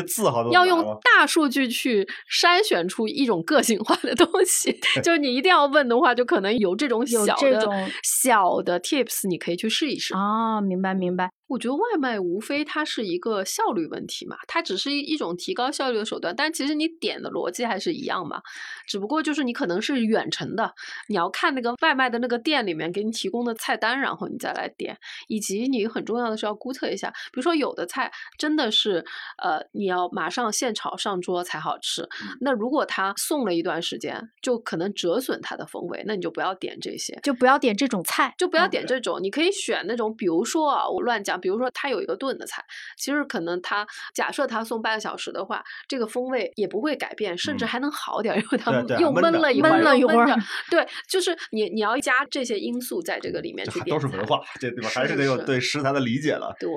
[0.51, 10.13] 要用大数据去筛选出一种个性化的东西， 就是你一定要问的话，就可能有这种小的这种小的 tips，你可以去试一试。
[10.13, 11.29] 哦，明白明白。
[11.47, 18.41] 我觉得外卖无非它是一个效率问题嘛，它只是一一种提高效率的手段，但其实你点的逻辑还是一样嘛，
[18.87, 20.73] 只不过就是你可能是远程的，
[21.09, 24.97] 你要看那个外卖的那个店里面给你提供的菜单，然后你再来点，
[25.27, 29.00] 以及你很重要的是要估测一下，比如说有的菜真的是
[29.37, 32.07] 呃你要马上现炒上桌才好吃，
[32.39, 37.17] 那如果它送了一段时间，就可能折损它的风味，那你就不要点这些。
[37.23, 42.63] 就不要点这种菜，就不要嗯点这种，你可以选那种，比如说啊，我乱讲，比如说他有一个炖的菜，
[42.97, 50.37] 其实可能他假设他送半个小时的话，这个风味也不会改变，甚至嗯还能好点儿，因为他对对又焖焖着了一会儿，又焖了一会儿
[50.69, 54.89] 对，就是你你要加这些因素在这个里面去点都是文化，这对吧？
[54.89, 56.55] 还是得有对食材的理解了。
[56.59, 56.69] 对，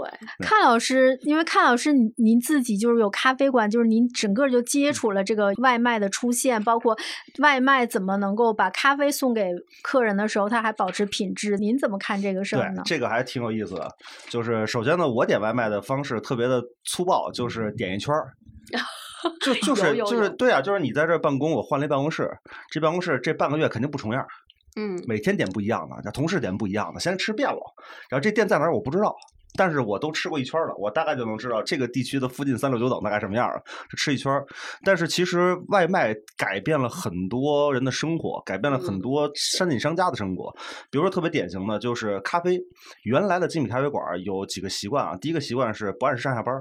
[0.46, 6.96] 看老师，因为看老师您您自己就是有咖啡馆，就是您整个就接触了这个外卖的出现，包括
[7.40, 9.50] 外卖怎么能够把咖啡送给
[9.82, 12.82] 客人的时候，它还保持品质，您怎么看这个事对儿呢，？
[12.84, 13.88] 这个还挺有意思的。
[14.28, 18.32] 就是首先呢，我点外卖的方式特别的粗暴，就是点一圈儿。
[19.40, 22.30] 就就是就是对啊，就是你在这儿办公，我换了一办公室，
[22.70, 24.28] 这办公室这半个月肯定不重样儿，
[24.76, 27.58] 嗯，每天点不一样的，那同事点不一样的，现在吃遍了。
[28.10, 29.16] 然后这店在哪儿我不知道，
[29.56, 33.62] 但是我都吃过一圈了，我大概就能知道这个地区的附近三六九等大概什么样了，
[33.96, 34.32] 吃一圈。
[34.84, 40.52] 但是其实外卖改变了很多人的生活，改变了很嗯多山顶商家的生活。
[40.90, 42.58] 比如说特别典型的就是咖啡，
[43.04, 46.54] 原来的精品咖啡馆有几个习惯啊，第一个习惯是不按时上下班。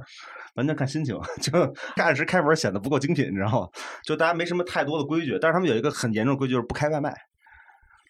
[0.55, 1.51] 完全看心情， 就
[1.95, 3.67] 按时开门显得不够精品，你知道吗？
[4.05, 7.11] 就大家没什么太多的规矩，但是他们有一个很严重的规矩，就是不开外卖。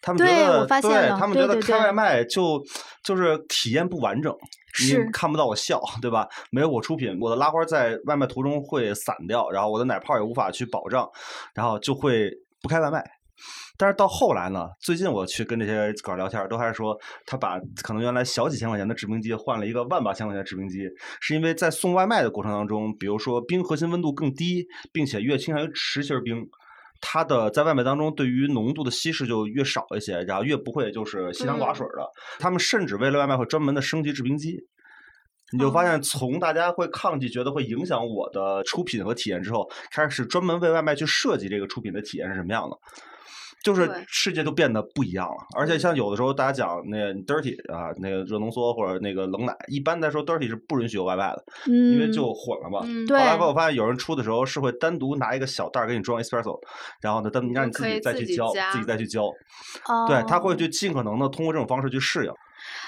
[0.04, 2.62] 他们觉对得，对他们觉得开外卖就
[3.02, 4.30] 就是体验不完整，
[4.74, 6.28] 是你看不到我笑，对吧？
[6.50, 11.08] 没有我出品，我的拉花在外卖途中会散掉，然后我的奶泡也无法去保障，
[11.54, 13.02] 然后就会不开外卖。
[13.76, 20.88] 但是到后来呢，最近我去跟这些狗聊天儿，都还是说他把可能原来小几千块钱的制冰机换了一个万八千块钱的制冰机，
[21.20, 26.46] 是因为在送外卖的过程当中，比如说冰核心温度更低，并且越倾向于实心儿冰，
[27.06, 32.08] 它的在外卖当中对于浓度的稀释就越少一些，然后越不会就是稀汤寡水儿的。
[32.38, 34.58] 他们甚至为了外卖会专门的升级制冰机。
[35.52, 42.76] 你就发现，从大家会抗拒、觉得会影响我的出品和体验之后，开始专门为外卖去设计这个出品的体验是什么样的。
[43.64, 52.80] 就是世界都变得不一样了，而且像有的时候大家讲那个 dirty 啊，那个热浓缩或者那个冷奶，一般来说 dirty 是不允许有外卖的，因为嗯，就混了嘛。
[52.84, 56.58] 嗯对后来我发现有人出的时候是会单独拿一个小袋儿给你装 espresso，
[57.00, 59.24] 然后呢，单让你自己再去浇，己自己再去浇。
[59.88, 62.32] 哦、对，他会去尽可能的通过这种方式去适应。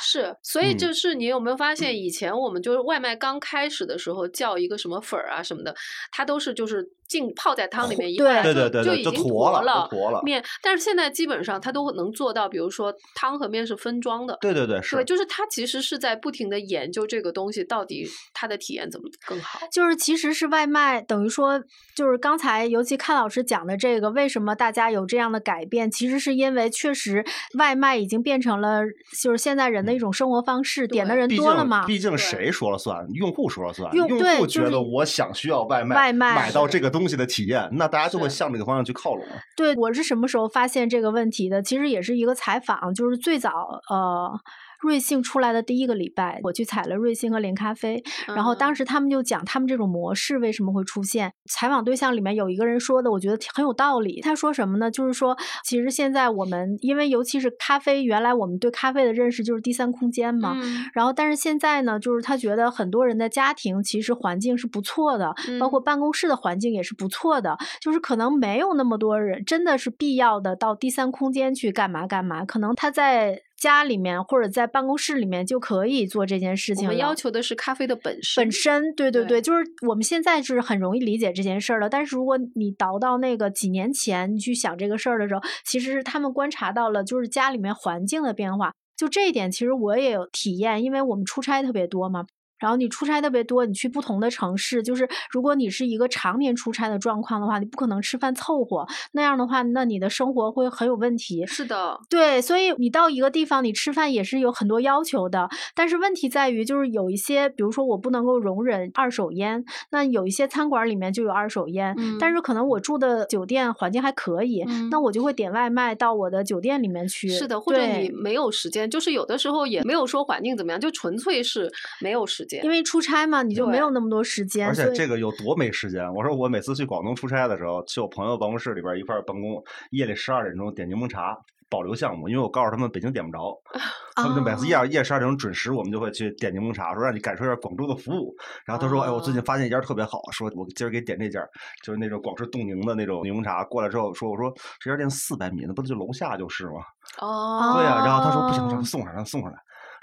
[0.00, 0.78] 是，所以嗯。
[0.78, 5.74] 就是你有没有发现，以前我们就是外卖刚开始的时候叫一个什么粉儿啊什么的，
[6.10, 14.36] 它都是就是浸泡在汤里面一对会儿对就就对对对就已经坨坨了就坨了面，但是现在基本上它都能做到，比如说汤和面是分装的。
[14.40, 15.04] 对对对，是对，。
[15.04, 19.60] 就是它其实是在不停的研究这个东西到底它的体验怎么更好。
[19.72, 21.62] 就是其实是外卖，等于说
[21.94, 25.90] 就是刚才尤其看老师讲的这个，为什么大家有这样的改变？
[25.90, 27.24] 其实是因为确实
[27.58, 28.82] 外卖已经变成了
[29.22, 31.86] 就是现在人的一种生活方式，点的人多了嘛。
[31.86, 33.06] 毕竟谁说了算？
[33.12, 33.94] 用户说了算。
[33.94, 39.24] 用用户觉得我想需要外卖，外卖买到这个东西的体验，那大家就会向这个方向去靠拢。
[39.56, 41.62] 对，我是什么时候发现这个问题的？
[41.62, 43.50] 其实也是一个采访，就是最早
[43.90, 44.40] 呃。
[44.80, 51.32] 瑞幸出来的第一个礼拜，我去采了瑞幸和连咖啡，然后当时时他们就讲他们这种模式为什么会出现。
[51.50, 54.20] 采访对象里面有一个人说的，我觉得挺很有道理。
[54.20, 54.90] 他说什么呢？
[54.90, 55.34] 就是说，
[55.64, 60.52] 其实现在我们因为尤其是咖啡，原来我们对咖啡的认识就是第三空间嘛。
[60.56, 76.90] 嗯然后，但是现在呢，就是他觉得很多人的家庭其实环境是不错的，包括嗯办公室的环境也是不错的，就是可能没有那么多人真的是必要的到第三空间去干嘛干嘛，可能他在家里面或者在办公室里面就可以做这件事情了。
[76.90, 78.44] 我们要求的是咖啡的本身。
[78.44, 81.88] 本身，对对对对，就是我们现在是很容易理解这件事儿了。
[81.88, 88.72] 但是如果你倒到那个几年前，你去想这个事儿的时候，其实是他们观察到了，就是家里面环境的变化。
[88.96, 92.26] 就这一点，其实我也有体验，因为我们出差特别多嘛。
[92.58, 101.44] 然后你出差特别多，你去不同的城市，就是如果你是一个常年出差的状况的话，你不可能吃饭凑合，那样的话，那你的生活会很有问题。
[101.46, 105.48] 是的，对，所以你到一个地方，你吃饭也是有很多要求的。
[105.74, 117.28] 但是问题在于，就是有一些，比如说我不能够容忍二手烟，那有一些餐馆里面就有二手烟，但嗯是可能我住的酒店环境还可以，那嗯我就会点外卖到我的酒店里面去。
[117.28, 122.64] 是的，或者你没有时间，就是有的时候也没有说环境怎么样，就纯粹是没有时间。
[122.64, 126.10] 因为出差嘛，你就没有那么多时间，而且这个有多没时间？
[126.14, 131.36] 我说我每次去广东出差的时候，去我朋友办公室里边一块儿办公，夜里十二点钟点柠檬茶
[131.68, 133.60] 保留项目，因为我告诉他们北京点不着，
[134.14, 138.32] 他们就每次夜哦夜十二点钟准时，我们就会去点柠檬茶，说让你感受一下广州的服务。
[138.64, 141.40] 然后他说：“哎，我最近哦发现一家特别好，说我今儿给点这家，
[141.82, 143.64] 就是那种广式冻柠的那种柠檬茶。
[143.64, 146.84] 过来之后说，我说这家店四百米，那不就楼下就是吗？
[147.20, 149.58] 哦，对呀、然后他说不行，哦让他送上来，让他送上来。”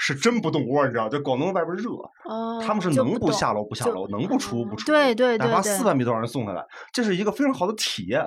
[0.05, 1.07] 是真不动窝，你知道？
[1.07, 1.89] 就广东外边热，
[2.25, 4.85] 哦，他们是能不下楼不下楼，能不出不出。
[4.85, 6.61] 对对对对哪怕四百米都让人送下来，
[6.91, 8.21] 这是一个非常好的体验。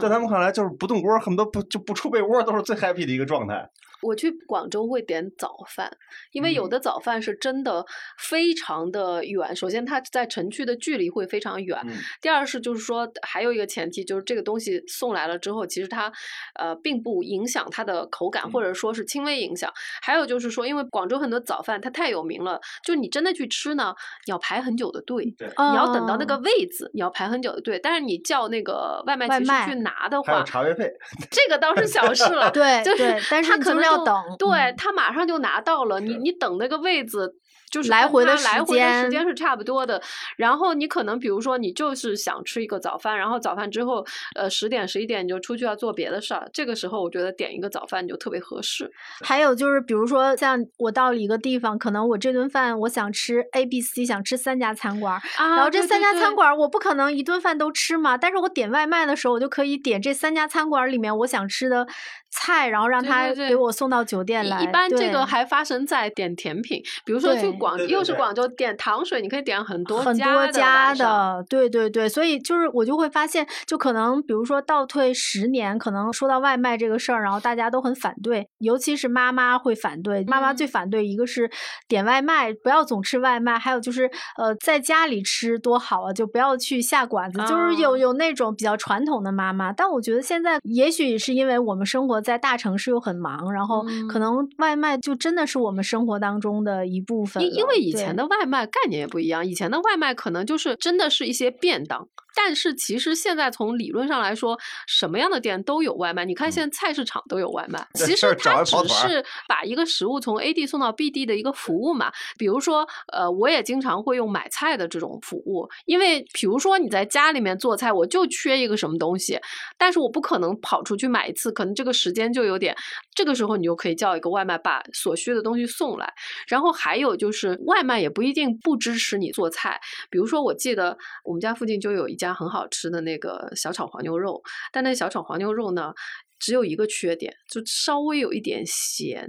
[0.00, 3.70] 在他们看来，就是不动窝，恨不得不就不出被窝都是最 happy 的一个状态。
[4.06, 5.90] 我去广州会点早饭，
[6.32, 7.84] 因为有嗯的早饭是真的
[8.18, 9.54] 非常的远。
[9.56, 16.12] 首先，它在城区的距离会非常远；嗯第二是就是说，还有一个前提就是这个东西送来了之后，其实它
[16.58, 19.70] 呃并不影响它的口感，或嗯者说是轻微影响。
[20.02, 23.94] 还有就是说，因为广州很多早饭它太有名了，就你真的去吃呢，
[24.26, 25.24] 你要排很久的队。
[25.26, 27.78] 你要等到那个哦位子，你要排很久的队。
[27.82, 30.90] 但是你叫那个外卖外卖骑士去拿的还有话，茶位费，
[31.30, 32.50] 这个倒是小事了。
[32.52, 37.34] 对就是对但是他可能就就是要等对嗯他马上就拿到了，你你等那个位子。
[37.70, 40.00] 就是来回的来时回的时间间是差不多的，
[40.36, 48.90] 然后你可能比如说你就是想吃一个早饭，然后早饭之后，呃十点十一点你就出去要做别的事儿，这个时候我觉得点一个早饭就特别合适。
[49.22, 61.86] 还有就是，比如说像我到了一个地方，可能我这顿饭我想吃 A、B、C，想吃三家餐馆然后这三家餐馆儿我不可能一顿饭都吃嘛，但是我点外卖的时候，我就可以点这三家餐馆儿里面我想吃的
[62.30, 64.60] 菜，然后让他给我送到酒店来。
[64.60, 80.24] 一一般这个还发生在点甜品，比如说去对广又是广州点糖水，你可以点很多很多家的，对对对，所以就是我就会发现，就可能比如说倒退十年，可能说到外卖这个事儿，然后大家都很反对，尤其是妈妈会反对。
[80.24, 81.50] 妈妈嗯最反对一个是
[81.88, 87.38] 点外卖，不要总吃外卖，还有就是呃在家里吃多好啊，就不要去下馆子。
[87.46, 97.45] 就是有啊有那种比较传统的妈妈，但我觉得现在也许是因为我们生活在大城市又很忙，然后可嗯能外卖就真的是我们生活当中的一部分了。
[97.46, 106.26] 因因为以前的外卖概念也不一样，以前的外卖可能就是真的是一些便当，但是其实现在从理论上来说，什么样的店都有外卖。
[106.26, 112.12] 你看现在菜市场都有外卖，这其实它只是把一个食物从 A 地送到 B 地的一个服务嘛。
[112.36, 119.40] 比如说，呃，我也经常会用买菜的这种服务，因为比如说你在家里面做菜，我就缺一个什么东西，
[119.78, 122.76] 但是我不可能跑出去买一次，可能这个时间就有点。
[123.14, 126.12] 这个时候你就可以叫一个外卖，把所需的东西送来。
[126.46, 135.92] 然后还有就是外卖也不一定不支持你做菜，比如说我记得我们家附近就有一家很好吃的那个小炒黄牛肉，但那小炒黄牛肉呢。
[136.38, 139.26] 只有一个缺点，就稍微有一点咸。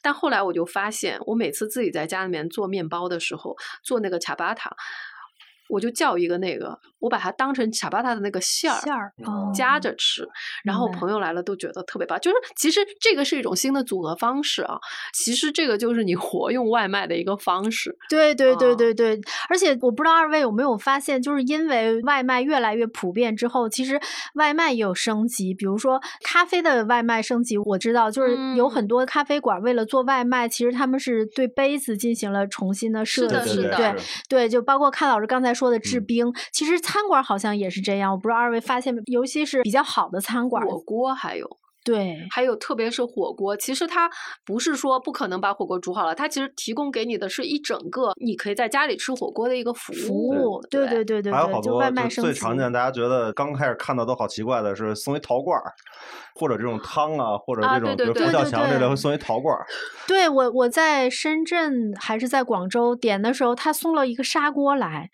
[0.00, 4.70] 但后来我就发现，我每次自己在家里面做面包的时候，做那个卡巴塔，
[5.74, 10.26] 我就叫一个那个，我把它当成卡巴塔的那个馅儿，馅儿哦夹着吃，
[10.64, 12.18] 然后朋友来了都觉得特别棒。
[12.20, 14.78] 就是其实这个是一种新的组合方式啊，
[15.12, 17.96] 其实这个就是你活用外卖的一个方式。
[18.08, 24.00] 对对对啊对对，而且我不知道二位有没有发现，就是因为外卖越来越普遍之后，其实
[24.34, 25.52] 外卖也有升级。
[25.52, 33.54] 比如说咖啡的外卖升级，我知道就是有很嗯多咖啡馆为了做外卖，其实他们是对杯子进行了重新的设的计。
[33.54, 33.94] 是的对
[34.28, 38.12] 对，就包括看老师刚才说的制嗯冰，其实餐馆好像也是这样。
[38.12, 41.48] 我不知道二位发现没，尤其是比较好的餐馆，火锅还有
[41.84, 44.08] 对还有，特别是火锅，其实它
[44.42, 50.54] 不是说不可能把火锅煮好了，它其实提供给你的是一整个你可以在家里吃火锅的一个服服务。
[50.54, 52.08] 务，对对对对对对，就还有好多外卖。
[52.08, 55.74] 最常见，大家觉得刚开始看到都好奇怪的是送一陶罐儿，
[56.34, 59.66] 或者这种汤啊，或者啊这种对对对比如佛跳墙这类会送一陶罐儿。
[60.08, 65.10] 对我，我在深圳还是在广州点的时候，他送了一个砂锅来。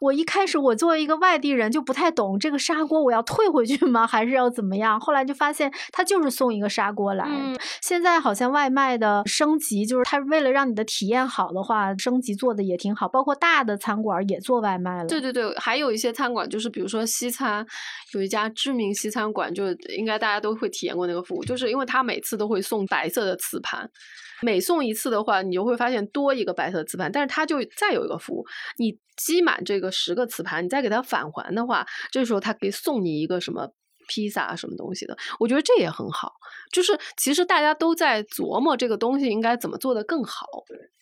[0.00, 4.06] 我一开始我作为一个外地人就不太懂这个砂锅，我要退回去吗？
[4.08, 4.98] 还是要怎么样？
[4.98, 7.24] 后来就发现他就是送一个砂锅来。
[7.28, 15.06] 嗯现在好像外卖的升级，就是他为了让你的体验好的话，升级做的也挺好，包括大的餐馆也做外卖了。
[15.06, 17.66] 对对对，还有一些餐馆，就是比如说西餐，
[18.14, 23.88] 有一家知名西餐馆，就应该大家都会体验过那个服务，就是因为他每次都会送白色的瓷盘，
[24.42, 28.44] 每送一次的话，你就会发现多一个白色磁盘，但是它就再有一个服务，
[28.78, 33.72] 你积满这个十个磁盘，你再给它返还的话，这时候它可以送你一个什么。
[34.10, 36.32] 披萨啊什么东西的，我觉得这也很好。
[36.72, 40.46] 就是其实大家都在琢磨这个东西应该怎么做得更好。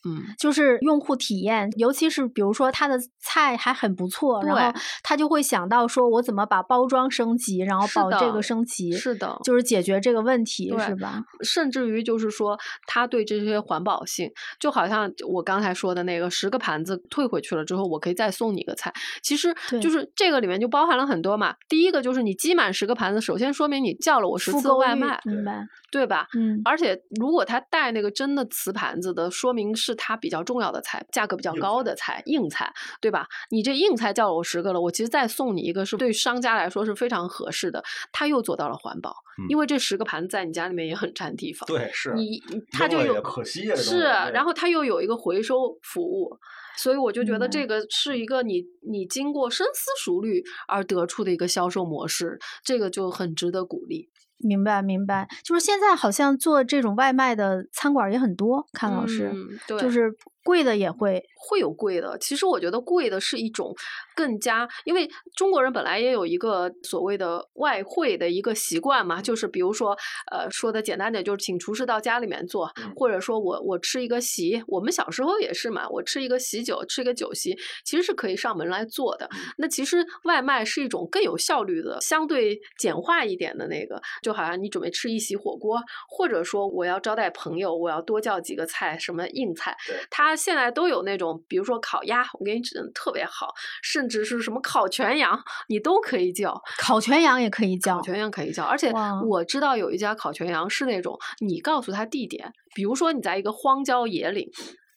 [0.06, 11.20] 嗯，就是用户体验，尤其是比如说他的菜还很不错，然后对他就会想到说我怎么把包装升级，然后是保这个升级，是的就是解决这个问题，是吧？
[11.42, 18.92] 甚至于就是说，他对这些环保性，就好像我刚才说的那个十个盘子退回去了之后，我可以再送你一个菜。
[19.20, 21.56] 其实就是这个里面就包含了很多嘛。
[21.68, 25.66] 第一个就是你积满十个盘子，首先说明你叫了我十次外卖，明白？
[25.90, 26.28] 对吧？
[26.36, 33.26] 嗯，而且如果他带那个真的瓷盘子的，说明是他比较重要的菜，价格比较高的菜，硬菜，对吧？
[33.50, 37.82] 你这硬菜叫了我十个了，我其实再送你一个，是对商家来说是非常合适的。
[38.12, 41.66] 他又做到了环保，嗯因为这十个盘子在你家里面也很占地方。
[41.66, 46.36] 对，是你你他就有可惜呀这东西是，然后他又有一个回收服务，
[46.76, 54.10] 所以我就觉得这个是一个你你经过深思熟虑而得出的一个销售模式，这个就很值得鼓励。
[54.38, 60.14] 明白明白，就是现在好像做这种外卖的餐馆也很多，看老师，嗯，对，就是
[60.48, 62.16] 贵的也会，会有贵的。
[62.18, 63.74] 其实我觉得贵的是一种
[64.16, 65.06] 更加，因为
[65.36, 69.94] 中国人本来也有一个所谓的外汇的一个习惯嘛，就是比如说，
[70.32, 79.28] 呃，说的简单点，就是请厨师到家里面做，或者说我我吃一个席，我们小时候也是嘛，我吃一个喜酒，吃一个酒席，其实是可以上门来做的。
[79.58, 84.00] 那其实外卖是一种更有效率的、相对简化一点的那个。
[84.22, 85.78] 就好像你准备吃一席火锅，
[86.08, 89.76] 或者说我要招待朋友，我要多叫几个菜，什么硬菜，
[90.08, 98.92] 它现在都有那种，比如说烤鸭，我给你指的特别好，甚至是什么烤全羊，你都可以叫，烤全羊也可以叫，烤全羊可以叫，而且
[99.28, 104.48] 我知道有一家烤全羊是那种，你告诉他地点，比如说你在一个荒郊野岭。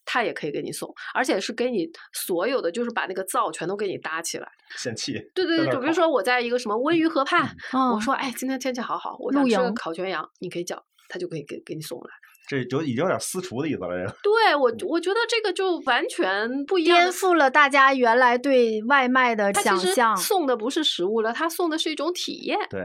[0.03, 4.47] 他也可以给你送，而且是给你所有的，就是把那个灶全都给你搭起来。
[4.75, 5.13] 嫌弃。
[5.33, 7.55] 对对对，就比如说我在一个什么温榆河畔，
[7.93, 12.09] 我说哎，今天天气好好，我想吃烤全羊，你可以叫，他就可以给给你送来。
[12.51, 14.15] 这就已经有点私厨的意思了，这个。
[14.21, 20.17] 对我，我觉得这个就完全不一样，颠覆了大家原来对外卖的想象。
[20.17, 22.57] 送的不是食物了，他送的是一种体验。
[22.69, 22.81] 对。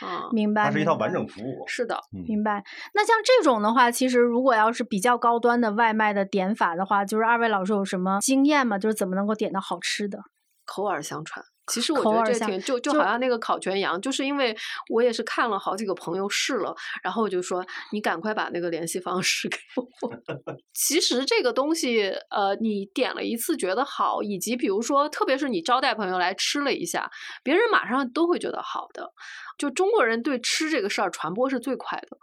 [0.00, 1.62] 啊，明白，它是一套完整服务。
[1.68, 1.96] 是的，
[2.26, 2.64] 明白。
[2.94, 8.76] 那像这种的话，其实如果要是比较高端的外卖的点法的话，就是二位老师有什么经验吗？
[8.76, 10.18] 就是怎么能够点到好吃的？
[10.64, 11.44] 口耳相传。
[11.66, 14.56] 其实我觉得这挺就就好像那个烤全羊，就是因为
[14.90, 20.10] 我也是看了好几个朋友试了，然后我就说你赶快把那个联系方式 给我。
[20.74, 27.10] 其实这个东西，呃，你点了一次觉得好，以及比如说，特别是你招待朋友来吃了一下，
[27.42, 29.12] 别人马上都会觉得好的。
[29.56, 32.18] 就中国人对吃这个事儿传播是最快的。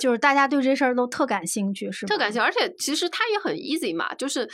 [0.00, 4.48] 就是大家对这事儿都特感兴趣，是特感兴趣，而且其实它也很 easy 嘛，就是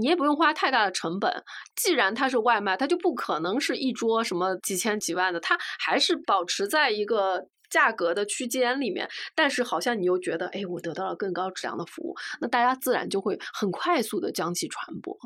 [0.00, 1.32] 你也不用花太大的成本。
[1.76, 7.48] 既然它是外卖，它就不可能是一桌什么几千几万的，它还是保持在一个。
[7.70, 15.16] 价格的区间里面，但是好像你又觉得，哎，我得到了更高质量的服务，那大家自然就会很快速的将其传播。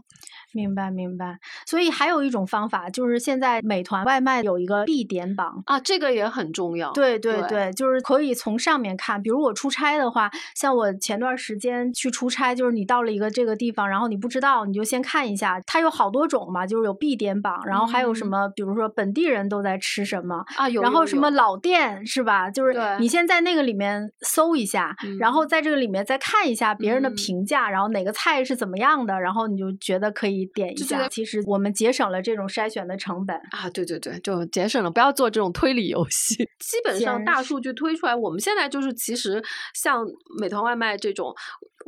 [0.53, 1.39] 明白，明白。
[1.67, 6.93] 所以还有一种方法，就是现在美团外卖有一个必点榜啊，这个也很重要。
[6.93, 9.23] 对对对，就是可以从上面看。
[9.23, 22.38] 比如我出差的话，像我前段时间去出差，就是你到了一个这个地方，然后你不知道，你就先看一下，它有好多种嘛，就是有必点榜，然后还有什么，比如说本地人都在吃什么啊，有，然后什么老店是吧？
[22.51, 31.09] 就是你先在那个里面搜一下，然后在这个里面再看一下别人的评价，然后哪个菜是怎么样的，然后你就觉得可以点一下。
[31.09, 33.71] 其实我们节省了这种筛选的成本啊！
[33.71, 36.37] 对对对，就节省了，不要做这种推理游戏。
[36.61, 39.43] 基本上大数据推出来，我们现在就是其实
[39.75, 40.05] 像
[40.41, 41.35] 美团外卖这种。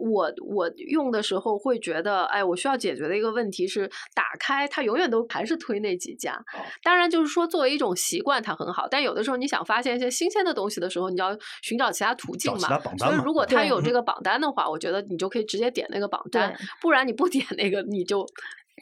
[0.01, 6.43] 我我用的时候会觉得，哎，我需要解决的一个问题是，打开它永远都还是推那几家。
[6.83, 8.89] 当然，就是说作为一种习惯，它很好。
[8.91, 12.81] 但有的时候你想发现一些新鲜的东西的时候，你要寻找其他途径嘛。
[12.99, 16.57] 所以如果它有这个榜单的话，我觉得你就可以直接点那个榜单。
[16.81, 18.27] 不然你不点那个，你就。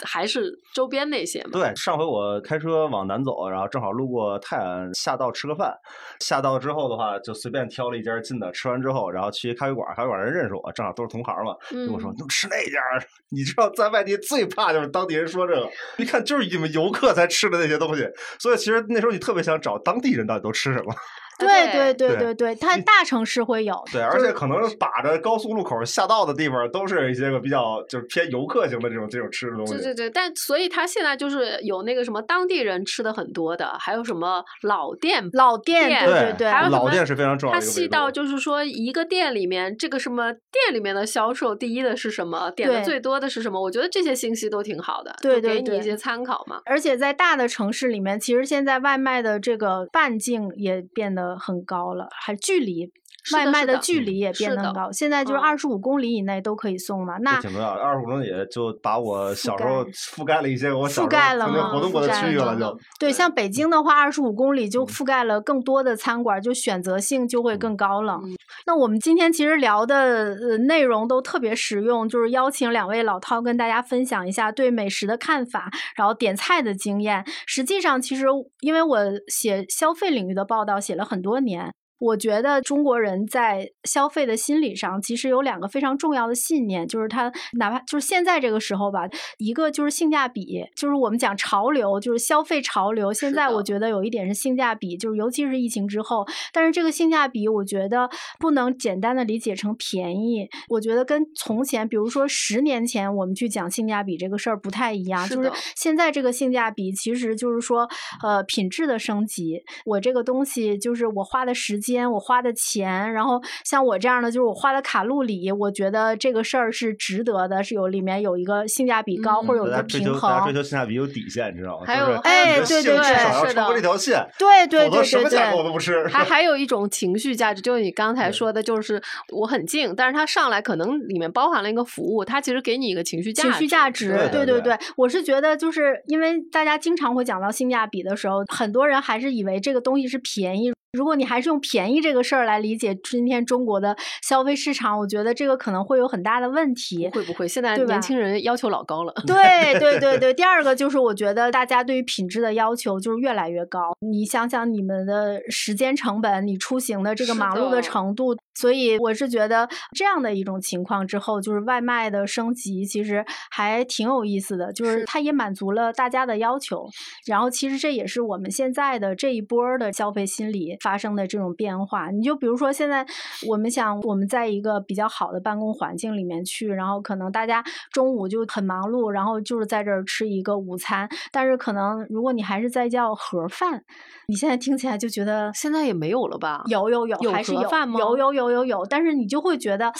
[0.05, 1.51] 还是周边那些嘛。
[1.53, 5.73] 对，上回我开车往南走，然后正好路过泰安，下道吃个饭。
[6.21, 12.81] 下道之后的话，就随便挑了一家近的，吃完之后，然后去咖啡馆，咖啡馆人认识我，正好都是同行嘛，跟我说：“你吃那家。
[13.31, 15.69] ”你知道，在外地最怕就是当地人说这个，
[15.99, 18.09] 一看就是你们游客才吃的那些东西。
[18.39, 20.95] 所以其实那时候你特别想找当地人到底都吃什么。
[21.39, 23.75] 对对对对对，它大城市会有。
[23.93, 29.75] 对，而且可能把着高速路口下道的地方，都是一些个比较就是偏游客型的这种这种吃的东西。
[29.75, 37.61] 对对对，但所以它现在就是有那个什么当地人吃的很多的，还有什么老店老店，对对对，还有老店是非常重要的。
[37.61, 43.61] 它细到就是说一个店里面，这个什么店里面的销售第一的是什么，点的最多的是什么？
[43.61, 46.61] 我觉得这些信息都挺好的，对对，给你一些参考嘛。
[46.65, 52.09] 而且在大的城市里面，其实现在外卖的这个半径也变得很高了。
[52.13, 52.93] 还距离。
[53.35, 57.19] 外卖的距离也变得高，现在就是二十五公里以内都可以送了。
[57.21, 62.57] 那挺重要，二十五公里就把我小时候覆盖了一些我覆盖了活动过的区域了。
[62.59, 68.21] 就对，像北京的话，二十五公里就覆盖了更多的餐馆，就选择性就会更高了。
[68.67, 77.25] 那我们今天其实聊的呃内容都特别实用，就是邀请两位老饕跟大家分享一下对美食的看法，然后点菜的经验。
[77.47, 78.27] 实际上，其实
[78.61, 78.99] 因为我
[79.29, 81.73] 写消费领域的报道写了很多年。
[81.99, 93.13] 我觉得中国人在消费的心理上，其实有两个非常重要的信念，就是他哪怕就是现在这个时候吧，一个就是性价比，就是我们讲潮流，就是消费潮流。
[93.13, 100.49] 现在我觉得有一点是性价比，就是尤其是疫情之后，但是这个性价比，我觉得不能简单的理解成便宜。
[100.69, 107.89] 我觉得跟从前，比如说十年前我们去讲性价比这个事儿不太一样，就是现在这个性价比其实就是说，
[108.23, 109.65] 呃，品质的升级。
[109.85, 111.88] 我这个东西就是我花的时间。
[111.93, 120.45] 间我花的钱，然后像我这样的，就是我花的卡路里，我觉得这个事儿是值得的，是有里面有一个性价比高，或者有一个平衡。
[120.45, 121.85] 追求性价比有底线，你知道吗？
[121.87, 126.09] 还有，哎，对对对，是的，这条线，对对对对对。
[126.09, 129.01] 还 还有一种情绪价值，就是你刚才说的，就是
[129.33, 134.29] 我很静，但是它上来可能里面包含了一个服务，它其实给你一个情绪价情绪价值。
[134.33, 140.73] 对对对，我是觉得，就是因为大家经常会讲到性价比的时候，很多人还是以为这个东西是便宜。
[140.93, 147.09] 如果你还是用便宜这个事儿来理解今天中国的消费市场，我觉得这个可能会有很大的问题。
[147.11, 149.13] 会不会现在年轻人要求老高了？
[149.27, 150.33] 对对对对。
[150.39, 153.93] 第二个就是我觉得大家对于品质的要求就是越来越高。
[154.01, 158.37] 你想想你们的时间成本，你出行的这个忙碌的程度。
[158.55, 166.89] 所以我是觉得这样的一种情况之后，就是外卖的升级其实还挺有意思的，就是它也满足了大家的要求。
[167.27, 172.11] 然后其实这也是我们现在的这一波的消费心理发生的这种变化。
[172.11, 173.07] 你就比如说现在
[173.47, 177.63] 我们想我们在一个比较好的办公环境里面去，然后可能大家
[177.93, 181.09] 中午就很忙碌，然后就是在这儿吃一个午餐。
[181.31, 183.85] 但是可能如果你还是在叫盒饭，
[184.27, 186.65] 你现在听起来就觉得现在也没有了吧？
[186.67, 188.01] 有有有，还是有饭吗？
[188.01, 188.49] 有有有。
[188.49, 189.93] 有有，但是你就会觉得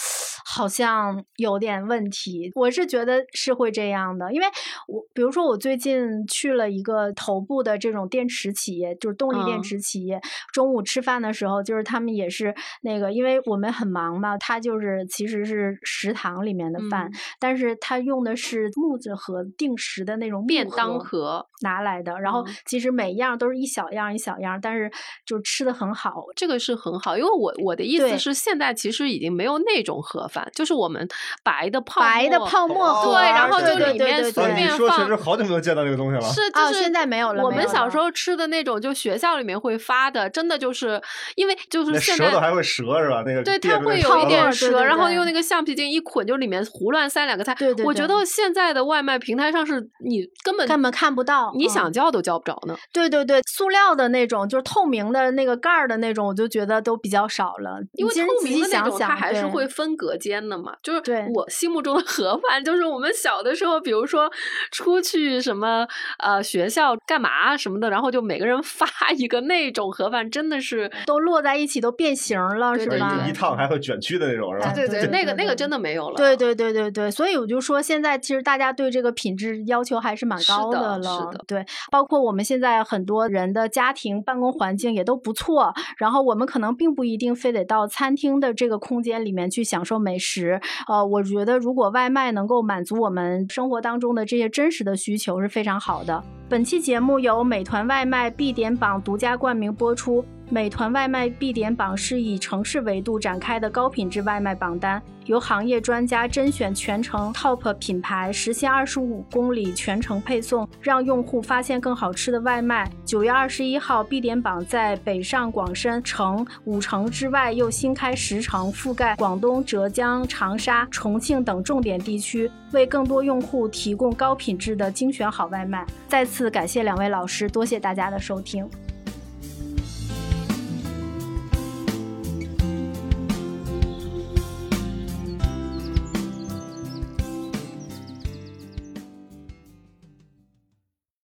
[0.43, 2.51] 好像有点问题。
[2.55, 4.47] 我是觉得是会这样的，因为
[4.87, 10.19] 我比如说我最近去了一个头部的这种电池企业，就是动力电池企业。
[10.51, 24.91] 中午吃饭的时候，就是他们也是那个，因为我们很忙嘛，他就是其实是食堂里面的饭，但是他用的是木子盒定时的那种便当盒拿来的，然后其实每一样都是一小样一小样，但是
[25.25, 26.23] 就吃的很好。
[26.35, 28.33] 这个是很好，因为我我的意思是。
[28.39, 31.07] 现在其实已经没有那种盒饭，就是我们
[31.43, 34.75] 白的泡白的泡沫对，然后就里面随便放。
[34.75, 36.21] 你说，其实好久没有见到那个东西了。
[36.21, 37.43] 是，就是现在没有了。
[37.43, 41.01] 我们小时候吃的那种，就学校里面会发的，真的就是
[41.35, 43.23] 因为就是现在舌头还会折是吧？
[43.25, 47.55] 那个对，它会有一点折，然后用那个橡皮筋一捆，就里面胡乱塞两个菜。
[47.55, 47.83] 对对。
[47.85, 52.75] 我觉得现在的外卖平台上是你根本根本看不到，你想叫都叫不着呢。
[52.93, 57.79] 对对对，塑料的那种就是透明的那个盖儿的那种，我就觉得都比较少了。
[57.93, 58.99] 因为透明的那种。
[58.99, 61.01] 它还是会分隔间的嘛，就是
[61.33, 64.29] 我心目中的盒饭，就是我们小的时候，比如说
[64.73, 65.87] 出去什么
[66.17, 68.85] 呃学校干嘛什么的，然后就每个人发
[69.15, 73.25] 一个那种盒饭，真的是都摞在一起，都变形了，是吧？
[73.29, 74.73] 一烫还会卷曲的那种，是吧？
[74.73, 76.17] 对对，那个那个真的没有了。
[76.17, 81.03] 对对对对对，所以我就说，现在其实大家对这个品质要求还是蛮高的了。
[81.03, 89.63] 是的，对，包括我们现在很多人的家庭办公环境也都不错，然后我们可能并不一定非得到餐厅的这个空间里面去。
[89.69, 96.23] 享受美食，呃，我觉得如果外卖能够满足我们生活当中的这些真实的需求是非常好的。
[96.49, 100.25] 本期节目由美团外卖必点榜独家冠名播出。
[100.51, 112.89] 美团外卖必点榜是以城市维度展开的高品质外卖榜单，由行业专家甄选全程 TOP 品牌，实现二十五公里全程配送，让用户发现更好吃的外卖。
[113.05, 125.85] 九月二十一号，必点榜在北上广深成五城之外又新开十城，覆盖广东、浙江、长沙、重庆等重点地区，为更多用户提供高品质的精选好外卖。
[126.07, 128.67] 再次感谢两位老师，多谢大家的收听。